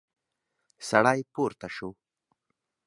[0.89, 1.89] سړی پورته شو.